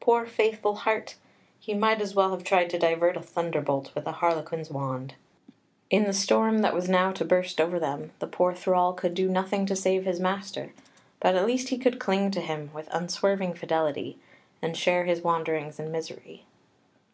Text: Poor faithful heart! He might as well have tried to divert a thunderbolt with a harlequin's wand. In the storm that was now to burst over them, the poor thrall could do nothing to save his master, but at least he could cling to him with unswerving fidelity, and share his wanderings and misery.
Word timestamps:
Poor 0.00 0.24
faithful 0.24 0.76
heart! 0.76 1.16
He 1.60 1.74
might 1.74 2.00
as 2.00 2.14
well 2.14 2.30
have 2.30 2.42
tried 2.42 2.70
to 2.70 2.78
divert 2.78 3.18
a 3.18 3.20
thunderbolt 3.20 3.94
with 3.94 4.06
a 4.06 4.12
harlequin's 4.12 4.70
wand. 4.70 5.12
In 5.90 6.04
the 6.04 6.14
storm 6.14 6.60
that 6.60 6.72
was 6.72 6.88
now 6.88 7.12
to 7.12 7.22
burst 7.22 7.60
over 7.60 7.78
them, 7.78 8.12
the 8.18 8.26
poor 8.26 8.54
thrall 8.54 8.94
could 8.94 9.12
do 9.12 9.28
nothing 9.28 9.66
to 9.66 9.76
save 9.76 10.06
his 10.06 10.20
master, 10.20 10.72
but 11.20 11.34
at 11.36 11.44
least 11.46 11.68
he 11.68 11.76
could 11.76 11.98
cling 12.00 12.30
to 12.30 12.40
him 12.40 12.70
with 12.72 12.88
unswerving 12.92 13.52
fidelity, 13.52 14.16
and 14.62 14.74
share 14.74 15.04
his 15.04 15.20
wanderings 15.20 15.78
and 15.78 15.92
misery. 15.92 16.46